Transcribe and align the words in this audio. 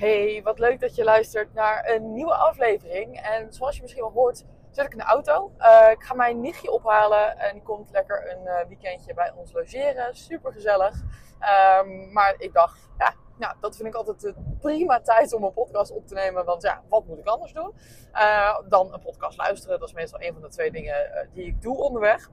Hey, 0.00 0.40
wat 0.42 0.58
leuk 0.58 0.80
dat 0.80 0.94
je 0.94 1.04
luistert 1.04 1.54
naar 1.54 1.90
een 1.90 2.12
nieuwe 2.12 2.34
aflevering. 2.34 3.20
En 3.20 3.52
zoals 3.52 3.76
je 3.76 3.82
misschien 3.82 4.02
wel 4.02 4.12
hoort, 4.12 4.44
zit 4.70 4.84
ik 4.84 4.92
in 4.92 4.98
de 4.98 5.04
auto. 5.04 5.52
Uh, 5.58 5.88
ik 5.90 6.02
ga 6.02 6.14
mijn 6.14 6.40
nichtje 6.40 6.70
ophalen 6.70 7.38
en 7.38 7.52
die 7.52 7.62
komt 7.62 7.90
lekker 7.90 8.30
een 8.30 8.44
uh, 8.44 8.66
weekendje 8.68 9.14
bij 9.14 9.32
ons 9.36 9.52
logeren. 9.52 10.16
Super 10.16 10.52
gezellig. 10.52 10.94
Um, 11.80 12.12
maar 12.12 12.34
ik 12.38 12.52
dacht, 12.52 12.88
ja, 12.98 13.14
nou, 13.38 13.54
dat 13.60 13.76
vind 13.76 13.88
ik 13.88 13.94
altijd 13.94 14.20
de 14.20 14.34
prima 14.60 15.00
tijd 15.00 15.32
om 15.32 15.44
een 15.44 15.52
podcast 15.52 15.92
op 15.92 16.06
te 16.06 16.14
nemen. 16.14 16.44
Want 16.44 16.62
ja, 16.62 16.82
wat 16.88 17.06
moet 17.06 17.18
ik 17.18 17.26
anders 17.26 17.52
doen 17.52 17.74
uh, 18.12 18.58
dan 18.68 18.92
een 18.92 19.00
podcast 19.00 19.38
luisteren? 19.38 19.78
Dat 19.78 19.88
is 19.88 19.94
meestal 19.94 20.20
een 20.22 20.32
van 20.32 20.42
de 20.42 20.48
twee 20.48 20.70
dingen 20.70 21.28
die 21.32 21.46
ik 21.46 21.62
doe 21.62 21.76
onderweg. 21.76 22.30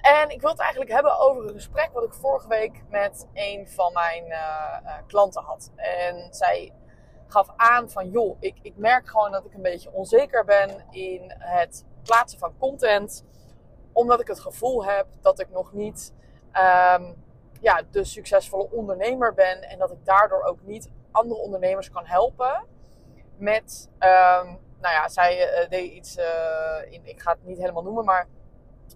En 0.00 0.30
ik 0.30 0.40
wil 0.40 0.50
het 0.50 0.60
eigenlijk 0.60 0.90
hebben 0.90 1.18
over 1.18 1.48
een 1.48 1.54
gesprek 1.54 1.90
wat 1.92 2.04
ik 2.04 2.14
vorige 2.14 2.48
week 2.48 2.82
met 2.88 3.26
een 3.32 3.68
van 3.68 3.92
mijn 3.92 4.24
uh, 4.26 4.78
uh, 4.82 4.92
klanten 5.06 5.42
had. 5.42 5.70
En 5.76 6.34
zij 6.34 6.72
gaf 7.26 7.48
aan 7.56 7.90
van, 7.90 8.10
joh, 8.10 8.36
ik, 8.40 8.58
ik 8.62 8.76
merk 8.76 9.08
gewoon 9.08 9.32
dat 9.32 9.44
ik 9.44 9.54
een 9.54 9.62
beetje 9.62 9.92
onzeker 9.92 10.44
ben 10.44 10.84
in 10.90 11.34
het 11.38 11.84
plaatsen 12.02 12.38
van 12.38 12.58
content. 12.58 13.24
Omdat 13.92 14.20
ik 14.20 14.26
het 14.26 14.40
gevoel 14.40 14.84
heb 14.84 15.06
dat 15.20 15.40
ik 15.40 15.50
nog 15.50 15.72
niet 15.72 16.14
um, 16.52 17.24
ja, 17.60 17.82
de 17.90 18.04
succesvolle 18.04 18.70
ondernemer 18.70 19.34
ben. 19.34 19.62
En 19.62 19.78
dat 19.78 19.90
ik 19.90 20.04
daardoor 20.04 20.42
ook 20.42 20.62
niet 20.62 20.90
andere 21.10 21.40
ondernemers 21.40 21.90
kan 21.90 22.06
helpen 22.06 22.66
met... 23.36 23.90
Um, 23.98 24.64
nou 24.80 24.94
ja, 24.94 25.08
zij 25.08 25.62
uh, 25.62 25.68
deed 25.68 25.92
iets, 25.92 26.16
in, 26.90 27.00
ik 27.04 27.20
ga 27.20 27.30
het 27.30 27.44
niet 27.44 27.58
helemaal 27.58 27.82
noemen, 27.82 28.04
maar 28.04 28.28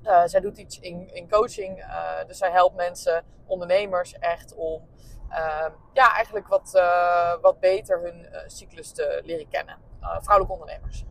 uh, 0.03 0.23
zij 0.25 0.41
doet 0.41 0.59
iets 0.59 0.80
in, 0.80 1.15
in 1.15 1.29
coaching. 1.29 1.79
Uh, 1.79 2.25
dus 2.27 2.39
zij 2.39 2.51
helpt 2.51 2.77
mensen, 2.77 3.25
ondernemers, 3.47 4.19
echt 4.19 4.55
om 4.55 4.89
uh, 5.31 5.67
ja, 5.93 6.15
eigenlijk 6.15 6.48
wat, 6.48 6.83
wat 7.41 7.61
beter 7.61 8.01
hun 8.01 8.29
cyclus 8.47 8.93
te 8.93 9.21
leren 9.25 9.48
kennen. 9.48 9.79
vrouwelijke 10.01 10.53
ondernemers. 10.53 11.05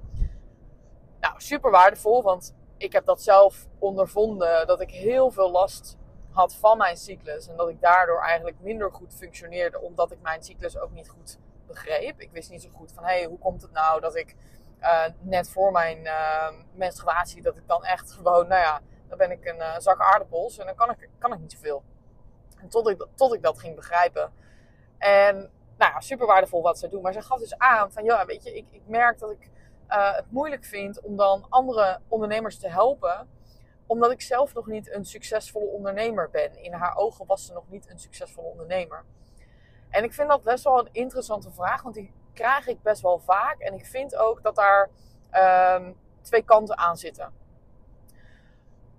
Nou, 1.19 1.33
super 1.37 1.71
waardevol, 1.71 2.23
want 2.23 2.55
ik 2.77 2.93
heb 2.93 3.05
dat 3.05 3.21
zelf 3.21 3.67
ondervonden 3.79 4.67
dat 4.67 4.81
ik 4.81 4.91
heel 4.91 5.31
veel 5.31 5.51
last 5.51 5.97
had 6.31 6.55
van 6.55 6.77
mijn 6.77 6.97
cyclus. 6.97 7.47
En 7.47 7.55
dat 7.55 7.69
ik 7.69 7.81
daardoor 7.81 8.21
eigenlijk 8.21 8.59
minder 8.59 8.91
goed 8.91 9.13
functioneerde, 9.13 9.81
omdat 9.81 10.11
ik 10.11 10.21
mijn 10.21 10.43
cyclus 10.43 10.77
ook 10.79 10.91
niet 10.91 11.09
goed 11.09 11.37
begreep. 11.67 12.19
Ik 12.19 12.31
wist 12.31 12.49
niet 12.49 12.61
zo 12.61 12.69
goed 12.73 12.91
van, 12.91 13.03
hé, 13.03 13.09
hey, 13.09 13.25
hoe 13.25 13.39
komt 13.39 13.61
het 13.61 13.71
nou 13.71 14.01
dat 14.01 14.15
ik 14.15 14.35
uh, 14.81 15.03
net 15.19 15.49
voor 15.49 15.71
mijn 15.71 15.97
uh, 15.97 16.49
menstruatie, 16.73 17.41
dat 17.41 17.57
ik 17.57 17.67
dan 17.67 17.85
echt 17.85 18.11
gewoon, 18.11 18.47
nou 18.47 18.61
ja, 18.61 18.81
dan 19.07 19.17
ben 19.17 19.31
ik 19.31 19.45
een 19.45 19.57
uh, 19.57 19.77
zak 19.77 20.01
aardappels 20.01 20.57
en 20.57 20.65
dan 20.65 20.75
kan 20.75 20.89
ik, 20.89 21.09
kan 21.17 21.33
ik 21.33 21.39
niet 21.39 21.51
zoveel. 21.51 21.83
En 22.61 22.69
tot 22.69 22.89
ik, 22.89 23.07
tot 23.15 23.33
ik 23.33 23.41
dat 23.41 23.59
ging 23.59 23.75
begrijpen. 23.75 24.33
En 24.97 25.35
nou 25.77 25.91
ja, 25.91 25.99
super 25.99 26.27
waardevol 26.27 26.61
wat 26.61 26.79
ze 26.79 26.87
doen. 26.87 27.01
Maar 27.01 27.13
ze 27.13 27.21
gaf 27.21 27.39
dus 27.39 27.57
aan 27.57 27.91
van, 27.91 28.03
ja, 28.03 28.25
weet 28.25 28.43
je, 28.43 28.55
ik, 28.55 28.65
ik 28.71 28.81
merk 28.85 29.19
dat 29.19 29.31
ik 29.31 29.49
het 29.87 30.31
moeilijk 30.31 30.65
vind 30.65 31.01
om 31.01 31.15
dan 31.15 31.45
andere 31.49 31.99
ondernemers 32.07 32.59
te 32.59 32.69
helpen. 32.69 33.29
Omdat 33.85 34.11
ik 34.11 34.21
zelf 34.21 34.53
nog 34.53 34.67
niet 34.67 34.93
een 34.93 35.05
succesvolle 35.05 35.65
ondernemer 35.65 36.29
ben. 36.29 36.63
In 36.63 36.73
haar 36.73 36.95
ogen 36.95 37.25
was 37.25 37.45
ze 37.45 37.53
nog 37.53 37.69
niet 37.69 37.89
een 37.89 37.99
succesvolle 37.99 38.47
ondernemer. 38.47 39.03
En 39.89 40.03
ik 40.03 40.13
vind 40.13 40.29
dat 40.29 40.43
best 40.43 40.63
wel 40.63 40.79
een 40.79 40.89
interessante 40.91 41.51
vraag, 41.51 41.81
want 41.81 41.95
die 41.95 42.13
krijg 42.33 42.67
ik 42.67 42.81
best 42.81 43.01
wel 43.01 43.19
vaak. 43.19 43.59
En 43.59 43.73
ik 43.73 43.85
vind 43.85 44.15
ook 44.15 44.43
dat 44.43 44.55
daar 44.55 44.89
um, 45.75 45.97
twee 46.21 46.43
kanten 46.43 46.77
aan 46.77 46.97
zitten. 46.97 47.33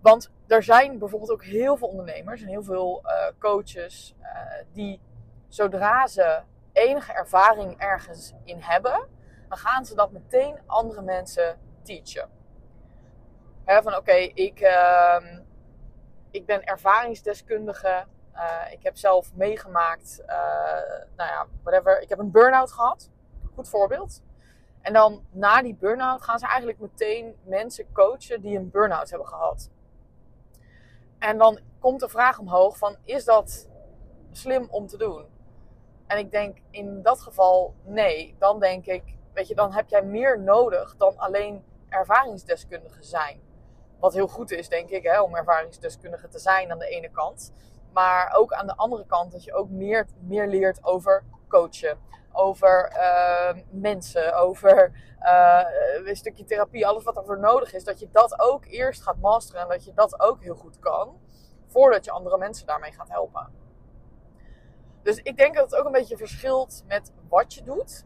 Want 0.01 0.31
er 0.47 0.63
zijn 0.63 0.99
bijvoorbeeld 0.99 1.31
ook 1.31 1.45
heel 1.45 1.77
veel 1.77 1.89
ondernemers 1.89 2.43
en 2.43 2.49
heel 2.49 2.63
veel 2.63 3.03
uh, 3.05 3.13
coaches 3.39 4.15
uh, 4.21 4.27
die 4.73 5.01
zodra 5.49 6.07
ze 6.07 6.41
enige 6.73 7.13
ervaring 7.13 7.79
ergens 7.79 8.35
in 8.45 8.61
hebben, 8.61 9.09
dan 9.49 9.59
gaan 9.59 9.85
ze 9.85 9.95
dat 9.95 10.11
meteen 10.11 10.59
andere 10.67 11.03
mensen 11.03 11.59
teachen. 11.83 12.29
He, 13.65 13.83
van 13.83 13.97
oké, 13.97 14.13
ik, 14.13 14.61
uh, 14.61 15.21
ik 16.31 16.47
ben 16.47 16.65
ervaringsdeskundige. 16.65 18.05
Uh, 18.35 18.73
ik 18.73 18.83
heb 18.83 18.97
zelf 18.97 19.35
meegemaakt, 19.35 20.23
nou 21.17 21.31
ja, 21.31 21.47
whatever. 21.63 22.01
Ik 22.01 22.09
heb 22.09 22.19
een 22.19 22.31
burn-out 22.31 22.73
gehad. 22.73 23.11
Voorbeeld. 23.69 24.23
En 24.81 24.93
dan 24.93 25.25
na 25.31 25.63
die 25.63 25.75
burn-out 25.75 26.23
gaan 26.23 26.39
ze 26.39 26.47
eigenlijk 26.47 26.79
meteen 26.79 27.37
mensen 27.45 27.93
coachen 27.93 28.41
die 28.41 28.59
een 28.59 28.71
burn-out 28.71 29.11
hebben 29.11 29.29
gehad. 29.29 29.71
En 31.19 31.39
dan 31.39 31.61
komt 31.79 32.01
de 32.01 32.09
vraag 32.09 32.39
omhoog 32.39 32.79
van, 32.79 32.97
is 33.05 33.25
dat 33.25 33.69
slim 34.31 34.67
om 34.71 34.87
te 34.87 34.97
doen? 34.97 35.27
En 36.07 36.19
ik 36.19 36.31
denk 36.31 36.59
in 36.71 37.03
dat 37.03 37.21
geval 37.21 37.75
nee. 37.85 38.37
Dan 38.39 38.61
denk 38.61 38.87
ik, 38.87 39.17
weet 39.33 39.49
je, 39.49 39.55
dan 39.55 39.73
heb 39.73 39.89
jij 39.89 40.03
meer 40.03 40.41
nodig 40.41 40.97
dan 40.97 41.17
alleen 41.17 41.65
ervaringsdeskundige 41.89 43.03
zijn. 43.03 43.41
Wat 43.99 44.15
heel 44.15 44.29
goed 44.29 44.51
is, 44.51 44.69
denk 44.69 44.89
ik, 44.89 45.03
hè, 45.03 45.21
om 45.21 45.37
ervaringsdeskundige 45.37 46.29
te 46.29 46.39
zijn 46.39 46.71
aan 46.71 46.79
de 46.79 46.89
ene 46.89 47.11
kant. 47.11 47.53
Maar 47.93 48.35
ook 48.37 48.53
aan 48.53 48.67
de 48.67 48.77
andere 48.77 49.07
kant 49.07 49.33
dat 49.33 49.45
je 49.45 49.55
ook 49.55 49.69
meer, 49.69 50.07
meer 50.21 50.49
leert 50.49 50.85
over 50.85 51.25
coachen. 51.49 51.99
Over 52.43 52.93
uh, 52.97 53.63
mensen, 53.71 54.35
over 54.35 54.93
uh, 55.23 55.63
een 56.05 56.17
stukje 56.17 56.45
therapie, 56.45 56.87
alles 56.87 57.05
wat 57.05 57.17
er 57.17 57.25
voor 57.25 57.39
nodig 57.39 57.73
is. 57.73 57.85
Dat 57.85 57.99
je 58.01 58.09
dat 58.13 58.41
ook 58.41 58.65
eerst 58.65 59.03
gaat 59.03 59.17
masteren 59.17 59.63
en 59.63 59.69
dat 59.69 59.85
je 59.85 59.93
dat 59.95 60.21
ook 60.21 60.43
heel 60.43 60.55
goed 60.55 60.79
kan. 60.79 61.21
Voordat 61.67 62.05
je 62.05 62.11
andere 62.11 62.39
mensen 62.39 62.67
daarmee 62.67 62.93
gaat 62.93 63.09
helpen. 63.09 63.53
Dus 65.03 65.17
ik 65.23 65.37
denk 65.37 65.55
dat 65.55 65.71
het 65.71 65.81
ook 65.81 65.87
een 65.87 65.93
beetje 65.93 66.17
verschilt 66.17 66.85
met 66.87 67.13
wat 67.29 67.55
je 67.55 67.63
doet. 67.63 68.05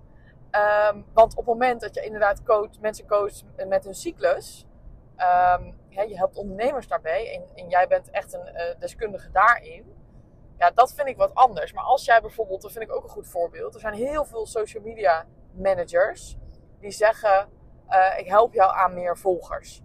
Um, 0.90 1.06
want 1.12 1.32
op 1.32 1.36
het 1.36 1.46
moment 1.46 1.80
dat 1.80 1.94
je 1.94 2.04
inderdaad 2.04 2.42
coach, 2.42 2.80
mensen 2.80 3.06
coacht 3.06 3.44
met 3.68 3.84
hun 3.84 3.94
cyclus. 3.94 4.66
Ja, 5.88 6.02
je 6.02 6.16
helpt 6.16 6.36
ondernemers 6.36 6.88
daarbij. 6.88 7.34
En, 7.34 7.56
en 7.62 7.68
jij 7.68 7.86
bent 7.86 8.10
echt 8.10 8.32
een 8.32 8.48
uh, 8.54 8.62
deskundige 8.78 9.30
daarin. 9.30 9.93
Ja, 10.58 10.70
dat 10.70 10.94
vind 10.94 11.08
ik 11.08 11.16
wat 11.16 11.34
anders. 11.34 11.72
Maar 11.72 11.84
als 11.84 12.04
jij 12.04 12.20
bijvoorbeeld, 12.20 12.62
dat 12.62 12.72
vind 12.72 12.84
ik 12.84 12.92
ook 12.92 13.02
een 13.02 13.10
goed 13.10 13.28
voorbeeld. 13.28 13.74
Er 13.74 13.80
zijn 13.80 13.94
heel 13.94 14.24
veel 14.24 14.46
social 14.46 14.82
media 14.82 15.26
managers 15.52 16.36
die 16.80 16.90
zeggen: 16.90 17.48
uh, 17.88 18.18
Ik 18.18 18.26
help 18.26 18.54
jou 18.54 18.72
aan 18.74 18.94
meer 18.94 19.18
volgers. 19.18 19.82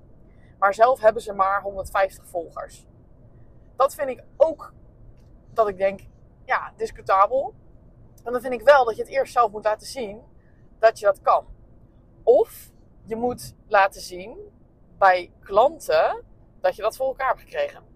Maar 0.59 0.73
zelf 0.73 0.99
hebben 0.99 1.21
ze 1.21 1.33
maar 1.33 1.61
150 1.61 2.27
volgers. 2.27 2.85
Dat 3.75 3.95
vind 3.95 4.09
ik 4.09 4.23
ook 4.37 4.73
dat 5.53 5.67
ik 5.67 5.77
denk: 5.77 6.01
Ja, 6.45 6.73
discutabel. 6.75 7.53
En 8.23 8.31
dan 8.31 8.41
vind 8.41 8.53
ik 8.53 8.61
wel 8.61 8.85
dat 8.85 8.95
je 8.95 9.01
het 9.01 9.11
eerst 9.11 9.33
zelf 9.33 9.51
moet 9.51 9.63
laten 9.63 9.87
zien 9.87 10.23
dat 10.79 10.99
je 10.99 11.05
dat 11.05 11.21
kan. 11.21 11.47
Of 12.23 12.69
je 13.05 13.15
moet 13.15 13.53
laten 13.67 14.01
zien 14.01 14.37
bij 14.97 15.31
klanten 15.39 16.23
dat 16.61 16.75
je 16.75 16.81
dat 16.81 16.95
voor 16.95 17.07
elkaar 17.07 17.27
hebt 17.27 17.39
gekregen. 17.39 17.88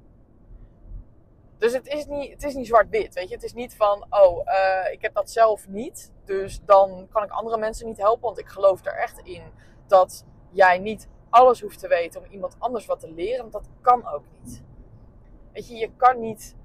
Dus 1.63 1.73
het 1.73 1.87
is 1.87 2.05
niet, 2.05 2.53
niet 2.55 2.67
zwart-wit, 2.67 3.13
weet 3.13 3.29
je. 3.29 3.35
Het 3.35 3.43
is 3.43 3.53
niet 3.53 3.75
van, 3.75 4.05
oh, 4.09 4.45
uh, 4.45 4.91
ik 4.91 5.01
heb 5.01 5.13
dat 5.13 5.31
zelf 5.31 5.67
niet. 5.67 6.11
Dus 6.25 6.61
dan 6.65 7.07
kan 7.11 7.23
ik 7.23 7.31
andere 7.31 7.57
mensen 7.57 7.87
niet 7.87 7.97
helpen. 7.97 8.21
Want 8.21 8.39
ik 8.39 8.47
geloof 8.47 8.85
er 8.85 8.95
echt 8.95 9.19
in 9.19 9.43
dat 9.87 10.25
jij 10.49 10.77
niet 10.77 11.07
alles 11.29 11.61
hoeft 11.61 11.79
te 11.79 11.87
weten 11.87 12.21
om 12.21 12.27
iemand 12.31 12.55
anders 12.59 12.85
wat 12.85 12.99
te 12.99 13.11
leren. 13.11 13.41
Want 13.41 13.53
dat 13.53 13.69
kan 13.81 14.07
ook 14.07 14.23
niet. 14.39 14.63
Weet 15.53 15.67
je, 15.67 15.75
je 15.75 15.91
kan 15.95 16.19
niet 16.19 16.55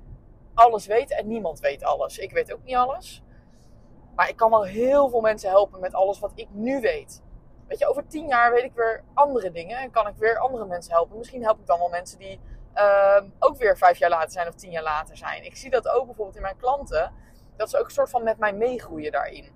alles 0.54 0.86
weten 0.86 1.16
en 1.16 1.26
niemand 1.26 1.60
weet 1.60 1.84
alles. 1.84 2.18
Ik 2.18 2.32
weet 2.32 2.52
ook 2.52 2.64
niet 2.64 2.76
alles. 2.76 3.22
Maar 4.14 4.28
ik 4.28 4.36
kan 4.36 4.50
wel 4.50 4.64
heel 4.64 5.08
veel 5.08 5.20
mensen 5.20 5.50
helpen 5.50 5.80
met 5.80 5.94
alles 5.94 6.18
wat 6.18 6.32
ik 6.34 6.48
nu 6.50 6.80
weet. 6.80 7.22
Weet 7.68 7.78
je, 7.78 7.86
over 7.86 8.06
tien 8.06 8.26
jaar 8.26 8.52
weet 8.52 8.64
ik 8.64 8.74
weer 8.74 9.04
andere 9.14 9.50
dingen 9.50 9.78
en 9.78 9.90
kan 9.90 10.06
ik 10.06 10.16
weer 10.16 10.38
andere 10.38 10.66
mensen 10.66 10.92
helpen. 10.92 11.18
Misschien 11.18 11.42
help 11.42 11.58
ik 11.58 11.66
dan 11.66 11.78
wel 11.78 11.88
mensen 11.88 12.18
die 12.18 12.40
uh, 12.78 13.22
ook 13.38 13.56
weer 13.56 13.76
vijf 13.76 13.98
jaar 13.98 14.10
later 14.10 14.30
zijn 14.30 14.48
of 14.48 14.54
tien 14.54 14.70
jaar 14.70 14.82
later 14.82 15.16
zijn. 15.16 15.44
Ik 15.44 15.56
zie 15.56 15.70
dat 15.70 15.88
ook 15.88 16.06
bijvoorbeeld 16.06 16.36
in 16.36 16.42
mijn 16.42 16.56
klanten, 16.56 17.12
dat 17.56 17.70
ze 17.70 17.78
ook 17.78 17.84
een 17.84 17.90
soort 17.90 18.10
van 18.10 18.22
met 18.22 18.38
mij 18.38 18.52
meegroeien 18.52 19.12
daarin. 19.12 19.52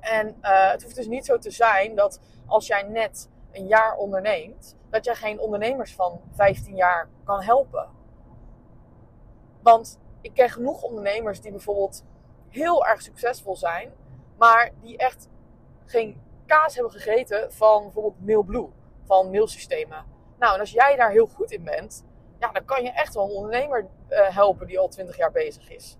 En 0.00 0.26
uh, 0.42 0.70
het 0.70 0.82
hoeft 0.82 0.94
dus 0.96 1.06
niet 1.06 1.24
zo 1.24 1.38
te 1.38 1.50
zijn 1.50 1.94
dat 1.94 2.20
als 2.46 2.66
jij 2.66 2.82
net 2.82 3.28
een 3.52 3.66
jaar 3.66 3.96
onderneemt, 3.96 4.76
dat 4.90 5.04
jij 5.04 5.14
geen 5.14 5.40
ondernemers 5.40 5.94
van 5.94 6.20
15 6.32 6.76
jaar 6.76 7.08
kan 7.24 7.42
helpen. 7.42 7.88
Want 9.62 9.98
ik 10.20 10.34
ken 10.34 10.50
genoeg 10.50 10.82
ondernemers 10.82 11.40
die 11.40 11.50
bijvoorbeeld 11.50 12.04
heel 12.48 12.86
erg 12.86 13.02
succesvol 13.02 13.56
zijn, 13.56 13.92
maar 14.36 14.70
die 14.80 14.96
echt 14.96 15.28
geen 15.84 16.22
kaas 16.46 16.74
hebben 16.74 16.92
gegeten 16.92 17.52
van 17.52 17.82
bijvoorbeeld 17.82 18.26
MailBlue, 18.26 18.68
van 19.04 19.30
mailsystemen. 19.30 20.04
Nou, 20.38 20.54
en 20.54 20.60
als 20.60 20.70
jij 20.70 20.96
daar 20.96 21.10
heel 21.10 21.26
goed 21.26 21.50
in 21.50 21.64
bent, 21.64 22.04
ja, 22.38 22.52
dan 22.52 22.64
kan 22.64 22.82
je 22.82 22.90
echt 22.90 23.14
wel 23.14 23.24
een 23.24 23.34
ondernemer 23.34 23.86
uh, 24.08 24.18
helpen 24.28 24.66
die 24.66 24.78
al 24.78 24.88
20 24.88 25.16
jaar 25.16 25.32
bezig 25.32 25.70
is. 25.70 25.96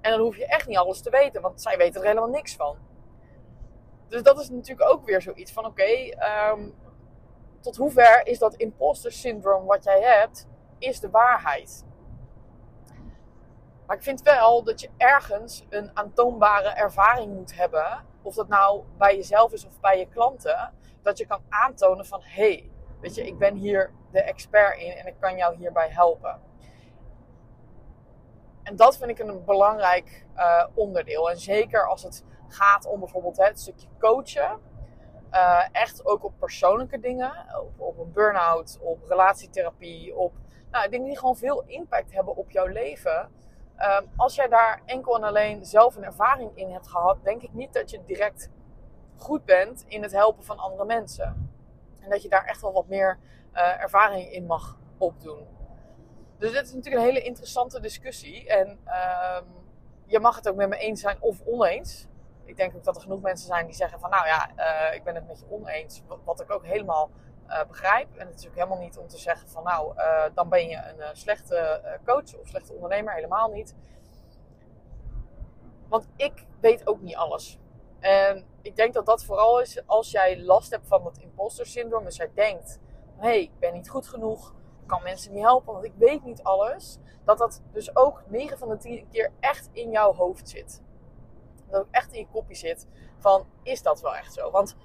En 0.00 0.10
dan 0.10 0.20
hoef 0.20 0.36
je 0.36 0.46
echt 0.46 0.68
niet 0.68 0.76
alles 0.76 1.00
te 1.00 1.10
weten, 1.10 1.42
want 1.42 1.62
zij 1.62 1.76
weten 1.76 2.00
er 2.00 2.06
helemaal 2.06 2.28
niks 2.28 2.56
van. 2.56 2.76
Dus 4.08 4.22
dat 4.22 4.40
is 4.40 4.48
natuurlijk 4.48 4.90
ook 4.90 5.04
weer 5.04 5.22
zoiets 5.22 5.52
van: 5.52 5.66
oké, 5.66 6.10
um, 6.52 6.74
tot 7.60 7.76
hoever 7.76 8.26
is 8.26 8.38
dat 8.38 8.54
imposter 8.54 9.12
syndroom 9.12 9.66
wat 9.66 9.84
jij 9.84 10.00
hebt, 10.00 10.48
is 10.78 11.00
de 11.00 11.10
waarheid? 11.10 11.84
Maar 13.86 13.96
ik 13.96 14.02
vind 14.02 14.22
wel 14.22 14.62
dat 14.62 14.80
je 14.80 14.90
ergens 14.96 15.64
een 15.68 15.90
aantoonbare 15.94 16.68
ervaring 16.68 17.34
moet 17.34 17.56
hebben. 17.56 18.04
Of 18.22 18.34
dat 18.34 18.48
nou 18.48 18.82
bij 18.98 19.16
jezelf 19.16 19.52
is 19.52 19.66
of 19.66 19.80
bij 19.80 19.98
je 19.98 20.08
klanten. 20.08 20.72
Dat 21.02 21.18
je 21.18 21.26
kan 21.26 21.42
aantonen 21.48 22.06
van 22.06 22.20
hé, 22.22 22.52
hey, 22.52 22.70
weet 23.00 23.14
je, 23.14 23.26
ik 23.26 23.38
ben 23.38 23.54
hier 23.54 23.92
de 24.12 24.22
expert 24.22 24.78
in 24.78 24.92
en 24.92 25.06
ik 25.06 25.14
kan 25.20 25.36
jou 25.36 25.56
hierbij 25.56 25.88
helpen. 25.88 26.40
En 28.62 28.76
dat 28.76 28.96
vind 28.96 29.10
ik 29.10 29.18
een 29.18 29.44
belangrijk 29.44 30.26
uh, 30.36 30.66
onderdeel. 30.74 31.30
En 31.30 31.38
zeker 31.38 31.88
als 31.88 32.02
het 32.02 32.24
gaat 32.48 32.86
om 32.86 33.00
bijvoorbeeld 33.00 33.36
het 33.36 33.60
stukje 33.60 33.88
coachen. 33.98 34.60
Uh, 35.32 35.64
echt 35.72 36.06
ook 36.06 36.24
op 36.24 36.32
persoonlijke 36.38 37.00
dingen. 37.00 37.32
Op, 37.60 37.80
op 37.80 37.98
een 37.98 38.12
burn-out, 38.12 38.78
op 38.80 39.08
relatietherapie, 39.08 40.16
op 40.16 40.32
nou, 40.70 40.88
dingen 40.88 41.06
die 41.06 41.18
gewoon 41.18 41.36
veel 41.36 41.62
impact 41.66 42.12
hebben 42.12 42.36
op 42.36 42.50
jouw 42.50 42.66
leven. 42.66 43.30
Uh, 43.78 43.98
als 44.16 44.34
jij 44.34 44.48
daar 44.48 44.82
enkel 44.84 45.16
en 45.16 45.22
alleen 45.22 45.64
zelf 45.64 45.96
een 45.96 46.04
ervaring 46.04 46.50
in 46.54 46.70
hebt 46.70 46.88
gehad, 46.88 47.24
denk 47.24 47.42
ik 47.42 47.52
niet 47.52 47.72
dat 47.72 47.90
je 47.90 48.04
direct 48.06 48.50
goed 49.16 49.44
bent 49.44 49.84
in 49.88 50.02
het 50.02 50.12
helpen 50.12 50.44
van 50.44 50.58
andere 50.58 50.84
mensen. 50.84 51.50
En 52.00 52.10
dat 52.10 52.22
je 52.22 52.28
daar 52.28 52.44
echt 52.44 52.60
wel 52.60 52.72
wat 52.72 52.88
meer 52.88 53.18
uh, 53.54 53.82
ervaring 53.82 54.32
in 54.32 54.46
mag 54.46 54.78
opdoen. 54.98 55.46
Dus 56.38 56.52
dit 56.52 56.66
is 56.66 56.72
natuurlijk 56.72 57.02
een 57.02 57.08
hele 57.08 57.22
interessante 57.22 57.80
discussie. 57.80 58.48
En 58.48 58.80
uh, 58.86 59.40
je 60.06 60.20
mag 60.20 60.36
het 60.36 60.48
ook 60.48 60.56
met 60.56 60.68
me 60.68 60.76
eens 60.76 61.00
zijn 61.00 61.16
of 61.20 61.40
oneens. 61.44 62.06
Ik 62.44 62.56
denk 62.56 62.76
ook 62.76 62.84
dat 62.84 62.96
er 62.96 63.02
genoeg 63.02 63.20
mensen 63.20 63.46
zijn 63.46 63.66
die 63.66 63.74
zeggen 63.74 64.00
van 64.00 64.10
nou 64.10 64.26
ja, 64.26 64.50
uh, 64.56 64.94
ik 64.94 65.04
ben 65.04 65.14
het 65.14 65.26
met 65.26 65.38
je 65.38 65.50
oneens. 65.50 66.02
Wat 66.24 66.40
ik 66.40 66.50
ook 66.50 66.64
helemaal 66.64 67.10
uh, 67.48 67.64
begrijp. 67.64 68.16
En 68.16 68.26
het 68.26 68.38
is 68.38 68.46
ook 68.48 68.54
helemaal 68.54 68.78
niet 68.78 68.98
om 68.98 69.08
te 69.08 69.18
zeggen 69.18 69.48
van 69.48 69.62
nou, 69.62 69.94
dan 70.34 70.48
ben 70.48 70.68
je 70.68 70.76
een 70.76 71.16
slechte 71.16 71.82
coach 72.04 72.36
of 72.38 72.48
slechte 72.48 72.72
ondernemer. 72.72 73.14
Helemaal 73.14 73.48
niet. 73.50 73.74
Want 75.88 76.08
ik 76.16 76.46
weet 76.60 76.86
ook 76.86 77.00
niet 77.00 77.16
alles. 77.16 77.58
En 78.00 78.44
ik 78.62 78.76
denk 78.76 78.94
dat 78.94 79.06
dat 79.06 79.24
vooral 79.24 79.60
is 79.60 79.86
als 79.86 80.10
jij 80.10 80.40
last 80.40 80.70
hebt 80.70 80.86
van 80.86 81.04
het 81.04 81.18
imposter 81.18 81.66
syndroom. 81.66 82.04
Dus 82.04 82.16
jij 82.16 82.30
denkt, 82.34 82.78
hé, 83.22 83.28
hey, 83.28 83.42
ik 83.42 83.58
ben 83.58 83.72
niet 83.72 83.88
goed 83.88 84.08
genoeg 84.08 84.54
kan 84.86 85.02
mensen 85.02 85.32
niet 85.32 85.42
helpen, 85.42 85.72
want 85.72 85.84
ik 85.84 85.92
weet 85.96 86.24
niet 86.24 86.42
alles. 86.42 86.98
Dat 87.24 87.38
dat 87.38 87.62
dus 87.72 87.96
ook 87.96 88.22
9 88.26 88.58
van 88.58 88.68
de 88.68 88.76
10 88.76 89.08
keer 89.10 89.32
echt 89.40 89.68
in 89.72 89.90
jouw 89.90 90.14
hoofd 90.14 90.48
zit. 90.48 90.82
Dat 91.70 91.80
ook 91.80 91.88
echt 91.90 92.12
in 92.12 92.18
je 92.18 92.26
kopje 92.32 92.54
zit 92.54 92.86
van, 93.18 93.46
is 93.62 93.82
dat 93.82 94.00
wel 94.00 94.16
echt 94.16 94.32
zo? 94.32 94.50
Want 94.50 94.76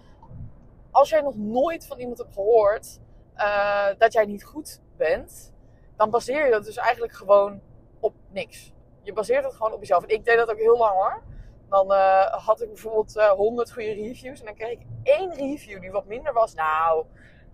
als 0.91 1.09
jij 1.09 1.21
nog 1.21 1.35
nooit 1.35 1.87
van 1.87 1.99
iemand 1.99 2.17
hebt 2.17 2.33
gehoord 2.33 2.99
uh, 3.35 3.87
dat 3.97 4.13
jij 4.13 4.25
niet 4.25 4.43
goed 4.43 4.81
bent, 4.97 5.53
dan 5.95 6.09
baseer 6.09 6.45
je 6.45 6.51
dat 6.51 6.65
dus 6.65 6.77
eigenlijk 6.77 7.13
gewoon 7.13 7.61
op 7.99 8.13
niks. 8.29 8.73
Je 9.01 9.13
baseert 9.13 9.43
het 9.43 9.53
gewoon 9.55 9.73
op 9.73 9.79
jezelf. 9.79 10.03
En 10.03 10.15
ik 10.15 10.25
deed 10.25 10.37
dat 10.37 10.51
ook 10.51 10.59
heel 10.59 10.77
lang 10.77 10.93
hoor. 10.93 11.23
Dan 11.69 11.91
uh, 11.91 12.45
had 12.45 12.61
ik 12.61 12.67
bijvoorbeeld 12.67 13.15
uh, 13.15 13.29
100 13.29 13.71
goede 13.71 13.93
reviews 13.93 14.39
en 14.39 14.45
dan 14.45 14.55
kreeg 14.55 14.71
ik 14.71 14.85
één 15.03 15.33
review 15.33 15.81
die 15.81 15.91
wat 15.91 16.05
minder 16.05 16.33
was. 16.33 16.53
Nou, 16.53 17.05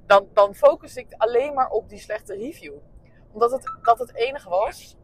dan, 0.05 0.27
dan 0.33 0.55
focus 0.55 0.95
ik 0.95 1.13
alleen 1.17 1.53
maar 1.53 1.69
op 1.69 1.89
die 1.89 1.99
slechte 1.99 2.33
review. 2.35 2.75
Omdat 3.31 3.51
het, 3.51 3.77
dat 3.81 3.99
het 3.99 4.15
enige 4.15 4.49
was. 4.49 4.97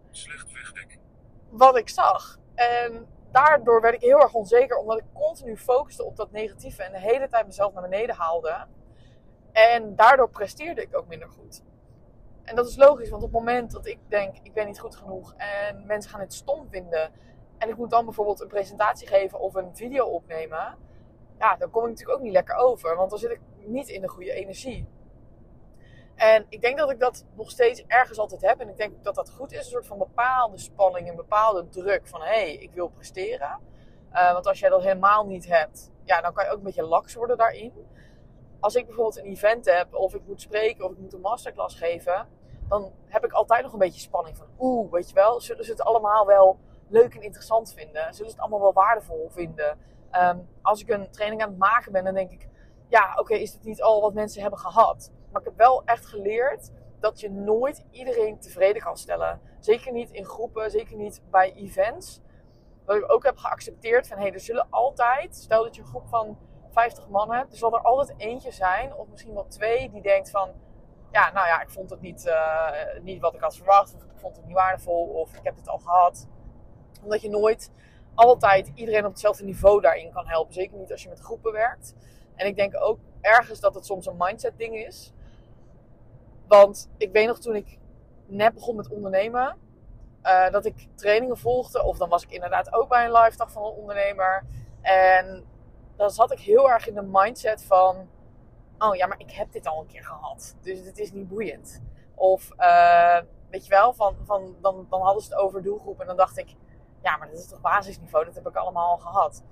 Wat 1.50 1.78
ik 1.78 1.90
zag. 1.90 2.38
En 2.56 3.08
daardoor 3.32 3.82
werd 3.82 3.96
ik 3.96 4.02
heel 4.02 4.22
erg 4.22 4.34
onzeker, 4.34 4.78
omdat 4.78 4.98
ik 4.98 5.06
continu 5.14 5.58
focuste 5.58 6.04
op 6.04 6.16
dat 6.16 6.32
negatieve 6.32 6.84
en 6.84 6.92
de 6.92 7.00
hele 7.00 7.28
tijd 7.28 7.46
mezelf 7.46 7.74
naar 7.74 7.90
beneden 7.90 8.16
haalde. 8.16 8.66
En 9.52 9.96
daardoor 9.96 10.30
presteerde 10.30 10.82
ik 10.82 10.98
ook 10.98 11.08
minder 11.08 11.30
goed. 11.30 11.64
En 12.44 12.56
dat 12.56 12.68
is 12.68 12.76
logisch, 12.76 13.10
want 13.10 13.24
op 13.24 13.32
het 13.32 13.40
moment 13.40 13.72
dat 13.72 13.86
ik 13.86 14.00
denk, 14.08 14.38
ik 14.44 14.54
ben 14.54 14.66
niet 14.66 14.80
goed 14.80 14.96
genoeg 14.96 15.34
en 15.38 15.86
mensen 15.86 16.12
gaan 16.12 16.20
het 16.20 16.34
stom 16.34 16.68
vinden. 16.70 17.12
En 17.58 17.70
ik 17.70 17.78
moet 17.78 17.90
dan 17.90 18.06
bijvoorbeeld 18.06 18.42
een 18.42 18.48
presentatie 18.48 19.08
geven 19.08 19.40
of 19.40 19.56
een 19.56 19.76
video 19.76 20.06
opnemen. 20.06 20.78
Ja, 21.40 21.56
dan 21.56 21.70
kom 21.70 21.84
ik 21.84 21.90
natuurlijk 21.90 22.18
ook 22.18 22.24
niet 22.24 22.34
lekker 22.34 22.56
over, 22.56 22.96
want 22.96 23.10
dan 23.10 23.20
zit 23.20 23.32
ik 23.32 23.40
niet 23.70 23.90
in 23.90 24.02
de 24.02 24.10
goede 24.10 24.32
energie. 24.32 24.88
En 26.16 26.46
ik 26.50 26.62
denk 26.62 26.78
dat 26.78 26.92
ik 26.92 27.00
dat 27.00 27.26
nog 27.36 27.50
steeds 27.50 27.84
ergens 27.88 28.20
altijd 28.20 28.42
heb. 28.42 28.60
En 28.60 28.70
ik 28.70 28.78
denk 28.78 29.04
dat 29.04 29.16
dat 29.16 29.30
goed 29.30 29.52
is. 29.52 29.58
Een 29.58 29.64
soort 29.64 29.88
van 29.88 29.98
bepaalde 29.98 30.58
spanning, 30.58 31.10
een 31.10 31.16
bepaalde 31.16 31.70
druk 31.70 32.08
van 32.08 32.22
hé, 32.22 32.28
hey, 32.28 32.54
ik 32.54 32.72
wil 32.74 32.88
presteren. 32.88 33.60
Uh, 34.14 34.34
want 34.34 34.48
als 34.48 34.60
jij 34.60 34.70
dat 34.70 34.84
helemaal 34.84 35.26
niet 35.26 35.48
hebt, 35.48 35.92
ja, 36.04 36.22
dan 36.22 36.34
kan 36.34 36.46
je 36.46 36.52
ook 36.52 36.58
een 36.58 36.64
beetje 36.64 36.84
laks 36.84 37.14
worden 37.14 37.38
daarin. 37.38 37.74
Als 38.60 38.76
ik 38.76 38.86
bijvoorbeeld 38.86 39.18
een 39.18 39.26
event 39.26 39.66
heb, 39.66 39.94
of 39.94 40.14
ik 40.14 40.22
moet 40.26 40.42
spreken, 40.42 40.86
of 40.86 40.92
ik 40.92 40.98
moet 40.98 41.14
een 41.14 41.22
masterclass 41.22 41.76
geven, 41.76 42.28
dan 42.68 42.92
heb 43.06 43.26
ik 43.26 43.32
altijd 43.32 43.64
nog 43.64 43.74
een 43.74 43.80
beetje 43.80 44.02
spanning 44.02 44.38
van 44.38 44.48
oeh, 44.60 44.92
weet 44.92 45.10
je 45.10 45.16
wel, 45.16 45.42
zullen 45.42 45.66
ze 45.66 45.72
het 45.72 45.82
allemaal 45.82 46.26
wel 46.26 46.60
leuk 46.88 47.16
en 47.16 47.22
interessant 47.22 47.74
vinden? 47.74 48.02
Zullen 48.02 48.32
ze 48.32 48.36
het 48.36 48.40
allemaal 48.40 48.60
wel 48.60 48.74
waardevol 48.74 49.30
vinden? 49.30 49.80
Um, 50.12 50.48
als 50.62 50.82
ik 50.82 50.90
een 50.90 51.12
training 51.12 51.42
aan 51.42 51.50
het 51.50 51.58
maken 51.58 51.92
ben, 51.92 52.04
dan 52.04 52.14
denk 52.14 52.32
ik, 52.32 52.49
ja, 52.90 53.14
oké, 53.16 53.34
is 53.34 53.52
dit 53.52 53.64
niet 53.64 53.82
al 53.82 54.02
wat 54.02 54.14
mensen 54.14 54.42
hebben 54.42 54.60
gehad? 54.60 55.12
Maar 55.32 55.42
ik 55.42 55.48
heb 55.48 55.58
wel 55.58 55.82
echt 55.86 56.06
geleerd 56.06 56.72
dat 57.00 57.20
je 57.20 57.32
nooit 57.32 57.86
iedereen 57.92 58.40
tevreden 58.40 58.82
kan 58.82 58.98
stellen. 58.98 59.42
Zeker 59.60 59.92
niet 59.92 60.12
in 60.12 60.26
groepen, 60.26 60.72
zeker 60.72 60.96
niet 60.96 61.22
bij 61.32 61.54
events. 61.54 62.22
Wat 62.86 62.96
ik 62.96 63.12
ook 63.12 63.24
heb 63.24 63.38
geaccepteerd 63.38 64.08
van, 64.08 64.18
hé, 64.18 64.24
hey, 64.24 64.34
er 64.34 64.40
zullen 64.40 64.68
altijd, 64.70 65.36
stel 65.36 65.64
dat 65.64 65.76
je 65.76 65.82
een 65.82 65.88
groep 65.88 66.08
van 66.08 66.38
50 66.72 67.10
man 67.10 67.34
hebt, 67.34 67.52
er 67.52 67.58
zal 67.58 67.74
er 67.74 67.82
altijd 67.82 68.14
eentje 68.18 68.52
zijn, 68.52 68.96
of 68.96 69.08
misschien 69.08 69.34
wel 69.34 69.48
twee, 69.48 69.90
die 69.90 70.02
denkt 70.02 70.30
van, 70.30 70.52
ja, 71.12 71.32
nou 71.32 71.48
ja, 71.48 71.62
ik 71.62 71.70
vond 71.70 71.90
het 71.90 72.02
niet, 72.02 72.26
uh, 72.26 72.72
niet 73.02 73.22
wat 73.22 73.34
ik 73.34 73.42
had 73.42 73.56
verwacht, 73.56 73.96
of 73.96 74.04
ik 74.04 74.10
vond 74.16 74.36
het 74.36 74.46
niet 74.46 74.56
waardevol, 74.56 75.04
of 75.04 75.36
ik 75.36 75.44
heb 75.44 75.56
het 75.56 75.70
al 75.70 75.78
gehad. 75.78 76.28
Omdat 77.04 77.22
je 77.22 77.30
nooit 77.30 77.72
altijd 78.16 78.72
iedereen 78.76 79.06
op 79.06 79.12
hetzelfde 79.12 79.44
niveau 79.44 79.82
daarin 79.82 80.12
kan 80.12 80.28
helpen. 80.28 80.54
Zeker 80.54 80.78
niet 80.78 80.92
als 80.92 81.04
je 81.04 81.10
met 81.10 81.20
groepen 81.20 81.52
werkt. 81.52 81.96
En 82.40 82.48
ik 82.48 82.56
denk 82.56 82.74
ook 82.80 83.00
ergens 83.22 83.60
dat 83.60 83.76
het 83.76 83.86
soms 83.86 84.06
een 84.06 84.16
mindset 84.18 84.58
ding 84.58 84.76
is. 84.76 85.14
Want 86.48 86.90
ik 86.98 87.12
weet 87.12 87.28
nog 87.28 87.40
toen 87.40 87.56
ik 87.56 87.78
net 88.26 88.54
begon 88.54 88.76
met 88.76 88.90
ondernemen, 88.90 89.58
uh, 90.24 90.50
dat 90.50 90.66
ik 90.66 90.88
trainingen 90.96 91.38
volgde. 91.38 91.84
Of 91.84 91.98
dan 91.98 92.10
was 92.10 92.24
ik 92.24 92.32
inderdaad 92.32 92.74
ook 92.74 92.90
bij 92.90 93.06
een 93.06 93.12
live 93.12 93.38
dag 93.38 93.52
van 93.52 93.66
een 93.66 93.72
ondernemer. 93.72 94.46
En 94.82 95.46
dan 95.96 96.10
zat 96.10 96.32
ik 96.32 96.40
heel 96.40 96.70
erg 96.70 96.88
in 96.88 96.94
de 96.94 97.08
mindset 97.12 97.64
van: 97.64 98.10
oh 98.78 98.96
ja, 98.96 99.08
maar 99.08 99.20
ik 99.20 99.32
heb 99.32 99.52
dit 99.52 99.68
al 99.68 99.82
een 99.82 99.88
keer 99.88 100.06
gehad. 100.06 100.56
Dus 100.62 100.86
het 100.86 100.98
is 100.98 101.12
niet 101.12 101.28
boeiend. 101.28 101.82
Of 102.16 102.50
uh, 102.58 103.20
weet 103.50 103.66
je 103.66 103.70
wel, 103.70 103.94
van, 103.94 104.16
van, 104.24 104.56
dan, 104.62 104.88
dan 104.90 105.02
hadden 105.02 105.24
ze 105.24 105.30
het 105.30 105.40
over 105.40 105.64
doelgroep. 105.64 106.00
En 106.00 106.08
dan 106.08 106.18
dacht 106.18 106.38
ik: 106.38 106.56
ja, 107.02 107.18
maar 107.18 107.30
dat 107.30 107.40
is 107.40 107.48
toch 107.48 107.62
basisniveau? 107.62 108.26
Dat 108.26 108.36
heb 108.36 108.48
ik 108.48 108.56
allemaal 108.56 108.90
al 108.90 108.98
gehad. 108.98 109.44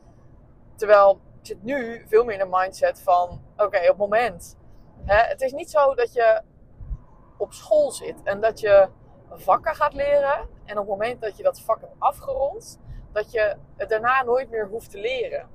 Terwijl 0.75 1.19
zit 1.47 1.63
nu 1.63 2.03
veel 2.07 2.23
meer 2.23 2.33
in 2.33 2.49
de 2.49 2.57
mindset 2.57 3.01
van: 3.01 3.42
oké, 3.57 3.77
op 3.77 3.87
het 3.87 3.97
moment. 3.97 4.57
Hè, 5.06 5.27
het 5.27 5.42
is 5.42 5.51
niet 5.51 5.69
zo 5.69 5.95
dat 5.95 6.13
je 6.13 6.42
op 7.37 7.54
school 7.54 7.92
zit 7.92 8.23
en 8.23 8.42
dat 8.42 8.59
je 8.59 8.89
vakken 9.30 9.75
gaat 9.75 9.94
leren. 9.94 10.49
En 10.66 10.77
op 10.77 10.87
het 10.87 10.87
moment 10.87 11.21
dat 11.21 11.37
je 11.37 11.44
dat 11.44 11.61
vak 11.61 11.81
hebt 11.81 11.95
afgerond, 11.97 12.80
dat 13.11 13.31
je 13.31 13.57
het 13.75 13.89
daarna 13.89 14.23
nooit 14.23 14.49
meer 14.49 14.68
hoeft 14.68 14.92
te 14.92 14.99
leren. 14.99 15.49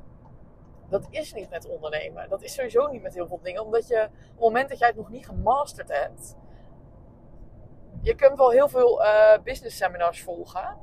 Dat 0.89 1.07
is 1.11 1.33
niet 1.33 1.51
met 1.51 1.69
ondernemen. 1.69 2.29
Dat 2.29 2.43
is 2.43 2.55
sowieso 2.55 2.87
niet 2.87 3.03
met 3.03 3.15
heel 3.15 3.27
veel 3.27 3.41
dingen. 3.43 3.65
Omdat 3.65 3.89
je 3.89 4.03
op 4.05 4.31
het 4.31 4.41
moment 4.41 4.69
dat 4.69 4.79
jij 4.79 4.89
het 4.89 4.97
nog 4.97 5.11
niet 5.11 5.27
gemasterd 5.27 5.89
hebt. 5.89 6.37
Je 8.01 8.15
kunt 8.15 8.39
wel 8.39 8.51
heel 8.51 8.69
veel 8.69 9.03
uh, 9.03 9.39
business 9.45 9.77
seminars 9.77 10.23
volgen. 10.23 10.79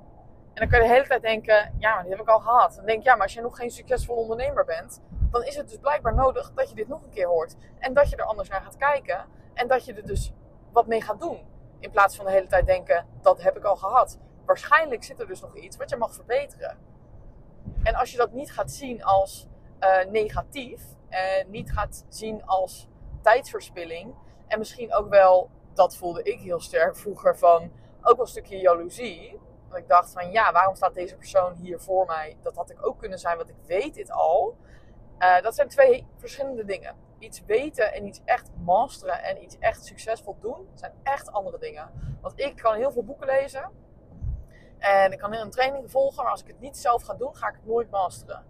En 0.59 0.69
dan 0.69 0.79
kun 0.79 0.87
je 0.87 0.93
de 0.93 0.99
hele 0.99 1.07
tijd 1.07 1.21
denken, 1.21 1.73
ja, 1.77 1.93
maar 1.93 2.03
die 2.03 2.11
heb 2.11 2.21
ik 2.21 2.27
al 2.27 2.39
gehad. 2.39 2.75
Dan 2.75 2.85
denk 2.85 3.03
je, 3.03 3.09
ja, 3.09 3.15
maar 3.15 3.23
als 3.23 3.33
je 3.33 3.41
nog 3.41 3.55
geen 3.55 3.71
succesvol 3.71 4.15
ondernemer 4.15 4.65
bent, 4.65 5.01
dan 5.31 5.43
is 5.43 5.55
het 5.55 5.69
dus 5.69 5.77
blijkbaar 5.77 6.15
nodig 6.15 6.51
dat 6.53 6.69
je 6.69 6.75
dit 6.75 6.87
nog 6.87 7.03
een 7.03 7.09
keer 7.09 7.27
hoort. 7.27 7.55
En 7.79 7.93
dat 7.93 8.09
je 8.09 8.15
er 8.15 8.23
anders 8.23 8.49
naar 8.49 8.61
gaat 8.61 8.77
kijken. 8.77 9.25
En 9.53 9.67
dat 9.67 9.85
je 9.85 9.93
er 9.93 10.05
dus 10.05 10.33
wat 10.71 10.87
mee 10.87 11.01
gaat 11.01 11.19
doen. 11.19 11.45
In 11.79 11.91
plaats 11.91 12.15
van 12.15 12.25
de 12.25 12.31
hele 12.31 12.47
tijd 12.47 12.65
denken, 12.65 13.05
dat 13.21 13.41
heb 13.41 13.57
ik 13.57 13.63
al 13.63 13.75
gehad. 13.75 14.19
Waarschijnlijk 14.45 15.03
zit 15.03 15.19
er 15.19 15.27
dus 15.27 15.41
nog 15.41 15.57
iets 15.57 15.77
wat 15.77 15.89
je 15.89 15.95
mag 15.95 16.13
verbeteren. 16.13 16.77
En 17.83 17.95
als 17.95 18.11
je 18.11 18.17
dat 18.17 18.31
niet 18.31 18.51
gaat 18.51 18.71
zien 18.71 19.03
als 19.03 19.47
uh, 19.79 20.11
negatief, 20.11 20.81
en 21.09 21.49
niet 21.49 21.71
gaat 21.71 22.05
zien 22.09 22.45
als 22.45 22.87
tijdsverspilling, 23.21 24.15
en 24.47 24.59
misschien 24.59 24.93
ook 24.93 25.09
wel, 25.09 25.49
dat 25.73 25.95
voelde 25.95 26.23
ik 26.23 26.39
heel 26.39 26.59
sterk 26.59 26.95
vroeger 26.95 27.37
van, 27.37 27.71
ook 28.01 28.15
wel 28.15 28.19
een 28.19 28.27
stukje 28.27 28.57
jaloezie. 28.57 29.39
Dat 29.69 29.77
ik 29.77 29.88
dacht 29.88 30.11
van, 30.11 30.31
ja, 30.31 30.51
waarom 30.51 30.75
staat 30.75 30.93
deze 30.93 31.15
persoon 31.15 31.53
hier 31.53 31.79
voor 31.79 32.05
mij? 32.05 32.38
Dat 32.41 32.55
had 32.55 32.69
ik 32.69 32.85
ook 32.85 32.99
kunnen 32.99 33.19
zijn, 33.19 33.38
want 33.38 33.49
ik 33.49 33.55
weet 33.65 33.93
dit 33.93 34.11
al. 34.11 34.57
Uh, 35.19 35.41
dat 35.41 35.55
zijn 35.55 35.67
twee 35.67 36.07
verschillende 36.17 36.65
dingen 36.65 36.95
iets 37.19 37.45
weten 37.45 37.93
en 37.93 38.05
iets 38.05 38.21
echt 38.25 38.49
masteren 38.63 39.23
en 39.23 39.43
iets 39.43 39.57
echt 39.59 39.85
succesvol 39.85 40.38
doen, 40.39 40.67
zijn 40.73 40.93
echt 41.03 41.31
andere 41.31 41.57
dingen. 41.57 42.17
Want 42.21 42.39
ik 42.39 42.55
kan 42.55 42.75
heel 42.75 42.91
veel 42.91 43.03
boeken 43.03 43.27
lezen 43.27 43.71
en 44.79 45.11
ik 45.11 45.17
kan 45.17 45.33
een 45.33 45.49
training 45.49 45.91
volgen, 45.91 46.23
maar 46.23 46.31
als 46.31 46.41
ik 46.41 46.47
het 46.47 46.59
niet 46.59 46.77
zelf 46.77 47.03
ga 47.03 47.13
doen, 47.13 47.35
ga 47.35 47.47
ik 47.47 47.55
het 47.55 47.65
nooit 47.65 47.89
masteren. 47.89 48.45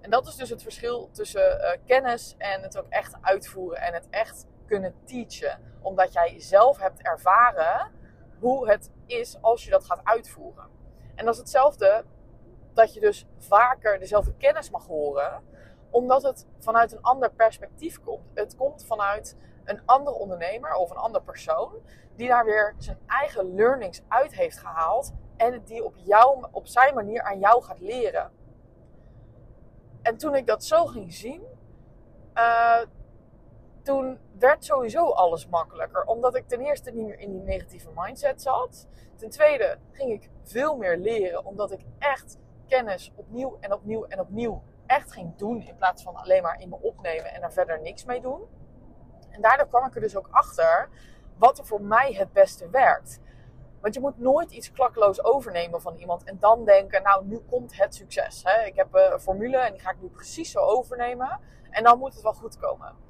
En 0.00 0.10
dat 0.10 0.26
is 0.26 0.34
dus 0.34 0.50
het 0.50 0.62
verschil 0.62 1.10
tussen 1.12 1.60
uh, 1.60 1.70
kennis 1.84 2.34
en 2.38 2.62
het 2.62 2.78
ook 2.78 2.88
echt 2.88 3.16
uitvoeren 3.20 3.80
en 3.80 3.94
het 3.94 4.06
echt 4.10 4.46
kunnen 4.66 4.94
teachen. 5.04 5.60
Omdat 5.82 6.12
jij 6.12 6.40
zelf 6.40 6.78
hebt 6.78 7.02
ervaren 7.02 7.90
hoe 8.38 8.70
het 8.70 8.90
is 9.06 9.38
als 9.40 9.64
je 9.64 9.70
dat 9.70 9.84
gaat 9.84 10.00
uitvoeren. 10.04 10.68
En 11.14 11.24
dat 11.24 11.34
is 11.34 11.40
hetzelfde 11.40 12.04
dat 12.72 12.94
je 12.94 13.00
dus 13.00 13.26
vaker 13.38 13.98
dezelfde 13.98 14.34
kennis 14.34 14.70
mag 14.70 14.86
horen, 14.86 15.42
omdat 15.90 16.22
het 16.22 16.46
vanuit 16.58 16.92
een 16.92 17.02
ander 17.02 17.32
perspectief 17.32 18.00
komt. 18.00 18.30
Het 18.34 18.56
komt 18.56 18.84
vanuit 18.86 19.36
een 19.64 19.80
andere 19.84 20.16
ondernemer 20.16 20.74
of 20.74 20.90
een 20.90 20.96
ander 20.96 21.22
persoon 21.22 21.72
die 22.16 22.28
daar 22.28 22.44
weer 22.44 22.74
zijn 22.78 22.98
eigen 23.06 23.54
learnings 23.54 24.02
uit 24.08 24.34
heeft 24.34 24.58
gehaald 24.58 25.12
en 25.36 25.62
die 25.64 25.84
op, 25.84 25.94
jou, 25.96 26.46
op 26.50 26.66
zijn 26.66 26.94
manier 26.94 27.22
aan 27.22 27.38
jou 27.38 27.62
gaat 27.62 27.80
leren. 27.80 28.30
En 30.02 30.16
toen 30.16 30.34
ik 30.34 30.46
dat 30.46 30.64
zo 30.64 30.86
ging 30.86 31.12
zien, 31.12 31.42
uh, 32.34 32.80
toen 33.86 34.18
werd 34.38 34.64
sowieso 34.64 35.10
alles 35.10 35.48
makkelijker. 35.48 36.04
Omdat 36.04 36.36
ik 36.36 36.48
ten 36.48 36.60
eerste 36.60 36.90
niet 36.90 37.06
meer 37.06 37.18
in 37.18 37.30
die 37.30 37.40
negatieve 37.40 37.90
mindset 37.94 38.42
zat. 38.42 38.88
Ten 39.16 39.30
tweede 39.30 39.78
ging 39.90 40.12
ik 40.12 40.30
veel 40.42 40.76
meer 40.76 40.96
leren, 40.96 41.44
omdat 41.44 41.72
ik 41.72 41.80
echt 41.98 42.38
kennis 42.66 43.12
opnieuw 43.16 43.56
en 43.60 43.72
opnieuw 43.72 44.04
en 44.04 44.20
opnieuw 44.20 44.62
echt 44.86 45.12
ging 45.12 45.36
doen. 45.36 45.62
In 45.62 45.76
plaats 45.76 46.02
van 46.02 46.14
alleen 46.16 46.42
maar 46.42 46.60
in 46.60 46.68
me 46.68 46.76
opnemen 46.80 47.32
en 47.32 47.42
er 47.42 47.52
verder 47.52 47.80
niks 47.80 48.04
mee 48.04 48.20
doen. 48.20 48.40
En 49.30 49.40
daardoor 49.40 49.68
kwam 49.68 49.86
ik 49.86 49.94
er 49.94 50.00
dus 50.00 50.16
ook 50.16 50.28
achter 50.30 50.88
wat 51.38 51.58
er 51.58 51.66
voor 51.66 51.82
mij 51.82 52.12
het 52.12 52.32
beste 52.32 52.70
werkt. 52.70 53.20
Want 53.80 53.94
je 53.94 54.00
moet 54.00 54.18
nooit 54.18 54.50
iets 54.50 54.72
klakkeloos 54.72 55.24
overnemen 55.24 55.80
van 55.80 55.96
iemand 55.96 56.24
en 56.24 56.36
dan 56.38 56.64
denken, 56.64 57.02
nou 57.02 57.26
nu 57.26 57.38
komt 57.38 57.76
het 57.76 57.94
succes. 57.94 58.42
Hè? 58.44 58.64
Ik 58.64 58.76
heb 58.76 58.88
een 58.94 59.20
formule 59.20 59.58
en 59.58 59.72
die 59.72 59.80
ga 59.80 59.90
ik 59.90 60.00
nu 60.00 60.08
precies 60.08 60.50
zo 60.50 60.58
overnemen 60.58 61.40
en 61.70 61.82
dan 61.84 61.98
moet 61.98 62.14
het 62.14 62.22
wel 62.22 62.34
goed 62.34 62.56
komen. 62.56 63.05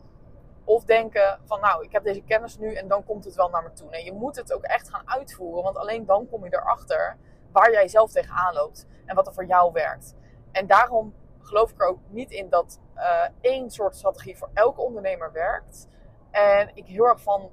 Of 0.69 0.85
denken 0.85 1.41
van 1.45 1.61
nou, 1.61 1.85
ik 1.85 1.93
heb 1.93 2.05
deze 2.05 2.23
kennis 2.23 2.59
nu 2.59 2.75
en 2.75 2.89
dan 2.89 3.05
komt 3.05 3.25
het 3.25 3.35
wel 3.35 3.49
naar 3.49 3.63
me 3.63 3.73
toe. 3.73 3.91
Nee, 3.91 4.05
je 4.05 4.13
moet 4.13 4.37
het 4.37 4.53
ook 4.53 4.63
echt 4.63 4.91
gaan 4.91 5.11
uitvoeren, 5.11 5.63
want 5.63 5.77
alleen 5.77 6.05
dan 6.05 6.29
kom 6.29 6.45
je 6.45 6.55
erachter 6.55 7.17
waar 7.53 7.73
jij 7.73 7.89
zelf 7.89 8.11
tegenaan 8.13 8.55
loopt 8.55 8.87
en 9.05 9.15
wat 9.15 9.27
er 9.27 9.35
voor 9.35 9.47
jou 9.47 9.73
werkt. 9.73 10.15
En 10.53 10.67
daarom 10.67 11.15
geloof 11.41 11.71
ik 11.71 11.81
er 11.81 11.89
ook 11.89 11.99
niet 12.09 12.31
in 12.31 12.49
dat 12.49 12.81
uh, 12.97 13.23
één 13.41 13.71
soort 13.71 13.97
strategie 13.97 14.37
voor 14.37 14.51
elke 14.55 14.81
ondernemer 14.81 15.33
werkt. 15.33 15.89
En 16.31 16.71
ik 16.75 16.87
heel 16.87 17.05
erg 17.05 17.21
van 17.21 17.51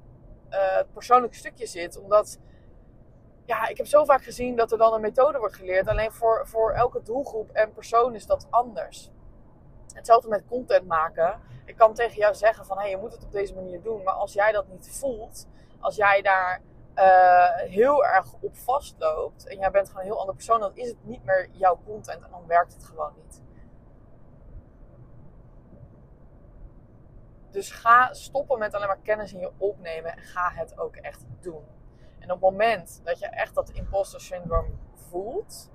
uh, 0.50 0.76
het 0.76 0.94
persoonlijke 0.94 1.36
stukje 1.36 1.66
zit, 1.66 1.98
omdat 2.00 2.40
ja, 3.46 3.68
ik 3.68 3.78
heb 3.78 3.86
zo 3.86 4.06
vaak 4.06 4.24
gezien 4.24 4.56
dat 4.56 4.72
er 4.72 4.78
dan 4.78 4.94
een 4.94 5.02
methode 5.02 5.38
wordt 5.38 5.56
geleerd. 5.56 5.88
Alleen 5.88 6.12
voor, 6.12 6.48
voor 6.48 6.72
elke 6.72 7.02
doelgroep 7.02 7.50
en 7.52 7.74
persoon 7.74 8.16
is 8.16 8.26
dat 8.26 8.48
anders. 8.50 9.12
Hetzelfde 9.94 10.30
met 10.30 10.44
content 10.48 10.88
maken. 10.88 11.40
Ik 11.66 11.76
kan 11.76 11.94
tegen 11.94 12.18
jou 12.18 12.36
zeggen 12.36 12.66
van 12.66 12.78
hey, 12.78 12.90
je 12.90 12.98
moet 12.98 13.12
het 13.12 13.24
op 13.24 13.32
deze 13.32 13.54
manier 13.54 13.82
doen. 13.82 14.04
Maar 14.04 14.14
als 14.14 14.34
jij 14.34 14.52
dat 14.52 14.68
niet 14.68 14.90
voelt, 14.92 15.48
als 15.80 15.96
jij 15.96 16.22
daar 16.22 16.62
uh, 16.96 17.56
heel 17.56 18.06
erg 18.06 18.34
op 18.40 18.58
vastloopt 18.58 19.48
en 19.48 19.58
jij 19.58 19.72
bent 19.72 19.88
gewoon 19.88 20.02
een 20.02 20.10
heel 20.10 20.20
ander 20.20 20.36
persoon, 20.36 20.60
dan 20.60 20.76
is 20.76 20.88
het 20.88 21.06
niet 21.06 21.24
meer 21.24 21.50
jouw 21.52 21.80
content 21.86 22.24
en 22.24 22.32
dan 22.32 22.48
werkt 22.48 22.74
het 22.74 22.84
gewoon 22.84 23.14
niet. 23.16 23.42
Dus 27.52 27.72
ga 27.72 28.14
stoppen 28.14 28.60
met 28.60 28.74
alleen 28.74 28.88
maar 28.88 29.00
kennis 29.04 29.34
in 29.34 29.40
je 29.40 29.52
opnemen 29.58 30.12
en 30.12 30.22
ga 30.22 30.52
het 30.54 30.80
ook 30.80 30.96
echt 30.96 31.26
doen. 31.42 31.64
En 32.20 32.32
op 32.32 32.42
het 32.42 32.52
moment 32.52 33.02
dat 33.04 33.20
je 33.20 33.28
echt 33.28 33.56
dat 33.56 33.70
imposter 33.70 34.22
syndroom 34.22 34.80
voelt, 35.10 35.72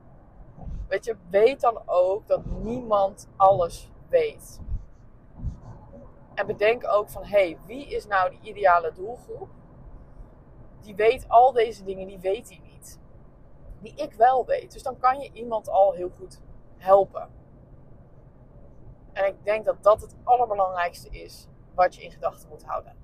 weet 0.89 1.05
je, 1.05 1.17
weet 1.31 1.61
dan 1.61 1.83
ook 1.87 2.27
dat 2.27 2.45
niemand 2.45 3.29
alles 3.37 3.91
weet. 4.09 4.61
En 6.35 6.47
bedenk 6.47 6.87
ook 6.87 7.09
van, 7.11 7.25
hé, 7.25 7.29
hey, 7.29 7.59
wie 7.67 7.87
is 7.87 8.07
nou 8.07 8.31
die 8.31 8.41
ideale 8.41 8.93
doelgroep? 8.93 9.49
Die 10.81 10.95
weet 10.95 11.29
al 11.29 11.53
deze 11.53 11.85
dingen, 11.85 12.07
die 12.07 12.19
weet 12.19 12.49
hij 12.49 12.61
niet. 12.73 13.00
Die 13.81 13.95
ik 13.95 14.12
wel 14.12 14.47
weet. 14.47 14.73
Dus 14.73 14.83
dan 14.83 14.99
kan 14.99 15.21
je 15.21 15.31
iemand 15.33 15.69
al 15.69 15.93
heel 15.93 16.11
goed 16.11 16.41
helpen. 16.77 17.31
En 19.12 19.27
ik 19.27 19.45
denk 19.45 19.65
dat 19.65 19.83
dat 19.83 20.00
het 20.00 20.17
allerbelangrijkste 20.25 21.09
is 21.11 21.49
wat 21.75 21.95
je 21.95 22.03
in 22.03 22.11
gedachten 22.11 22.49
moet 22.49 22.65
houden. 22.65 22.97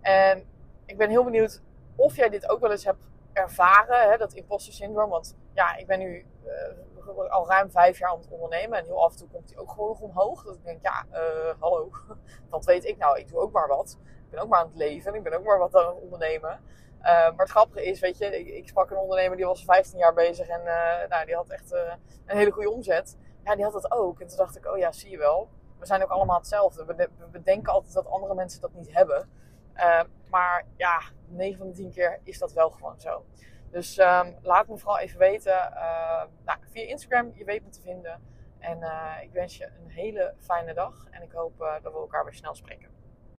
En 0.00 0.44
ik 0.84 0.96
ben 0.96 1.10
heel 1.10 1.24
benieuwd 1.24 1.62
of 1.96 2.16
jij 2.16 2.28
dit 2.28 2.48
ook 2.48 2.60
wel 2.60 2.70
eens 2.70 2.84
hebt 2.84 3.02
ervaren, 3.32 4.10
hè, 4.10 4.16
dat 4.16 4.32
imposter 4.32 4.72
syndroom. 4.72 5.10
Want 5.10 5.36
ja, 5.52 5.76
ik 5.76 5.86
ben 5.86 5.98
nu 5.98 6.26
uh, 6.44 6.52
al 7.06 7.48
ruim 7.48 7.70
vijf 7.70 7.98
jaar 7.98 8.10
aan 8.10 8.18
het 8.18 8.28
ondernemen. 8.28 8.78
En 8.78 8.84
heel 8.84 9.04
af 9.04 9.12
en 9.12 9.18
toe 9.18 9.28
komt 9.28 9.50
hij 9.50 9.58
ook 9.58 9.70
gewoon 9.70 9.88
nog 9.88 10.00
omhoog. 10.00 10.44
Dat 10.44 10.54
ik 10.54 10.64
denk, 10.64 10.82
ja, 10.82 11.06
uh, 11.12 11.54
hallo, 11.58 11.90
wat 12.50 12.64
weet 12.64 12.84
ik 12.84 12.96
nou? 12.96 13.18
Ik 13.18 13.28
doe 13.28 13.38
ook 13.38 13.52
maar 13.52 13.68
wat. 13.68 13.98
Ik 14.00 14.30
ben 14.30 14.40
ook 14.40 14.48
maar 14.48 14.60
aan 14.60 14.66
het 14.66 14.76
leven. 14.76 15.14
Ik 15.14 15.22
ben 15.22 15.38
ook 15.38 15.44
maar 15.44 15.58
wat 15.58 15.74
aan 15.74 15.94
het 15.94 16.02
ondernemen. 16.02 16.60
Uh, 16.98 17.04
maar 17.04 17.34
het 17.36 17.50
grappige 17.50 17.84
is, 17.84 18.00
weet 18.00 18.18
je, 18.18 18.38
ik, 18.38 18.46
ik, 18.46 18.68
sprak 18.68 18.90
een 18.90 18.96
ondernemer 18.96 19.36
die 19.36 19.46
was 19.46 19.64
15 19.64 19.98
jaar 19.98 20.14
bezig. 20.14 20.48
En 20.48 20.62
nou, 21.08 21.26
die 21.26 21.34
had 21.34 21.48
echt 21.48 21.72
een 22.26 22.36
hele 22.36 22.50
goede 22.50 22.70
omzet. 22.70 23.16
Ja, 23.44 23.54
die 23.54 23.64
had 23.64 23.72
dat 23.72 23.90
ook. 23.90 24.20
En 24.20 24.26
toen 24.26 24.36
dacht 24.36 24.56
ik, 24.56 24.66
oh 24.66 24.78
ja, 24.78 24.92
zie 24.92 25.10
je 25.10 25.18
wel. 25.18 25.48
We 25.78 25.86
zijn 25.86 26.02
ook 26.02 26.10
allemaal 26.10 26.38
hetzelfde. 26.38 26.84
We, 26.84 27.08
we 27.30 27.42
denken 27.42 27.72
altijd 27.72 27.94
dat 27.94 28.06
andere 28.06 28.34
mensen 28.34 28.60
dat 28.60 28.72
niet 28.74 28.94
hebben. 28.94 29.28
Maar 30.30 30.66
ja, 30.76 31.00
9 31.26 31.58
van 31.58 31.66
de 31.66 31.72
10 31.72 31.90
keer 31.90 32.20
is 32.22 32.38
dat 32.38 32.52
wel 32.52 32.70
gewoon 32.70 33.00
zo. 33.00 33.24
Dus 33.74 33.98
um, 33.98 34.36
laat 34.42 34.68
me 34.68 34.78
vooral 34.78 34.98
even 34.98 35.18
weten. 35.18 35.52
Uh, 35.52 36.22
nou, 36.44 36.58
via 36.70 36.82
Instagram, 36.82 37.32
je 37.34 37.44
weet 37.44 37.64
me 37.64 37.70
te 37.70 37.80
vinden. 37.80 38.22
En 38.58 38.78
uh, 38.78 39.16
ik 39.22 39.32
wens 39.32 39.56
je 39.56 39.64
een 39.64 39.90
hele 39.90 40.34
fijne 40.40 40.74
dag. 40.74 41.06
En 41.10 41.22
ik 41.22 41.32
hoop 41.32 41.58
dat 41.82 41.92
we 41.92 41.98
elkaar 41.98 42.24
weer 42.24 42.34
snel 42.34 42.54
spreken. 42.54 42.93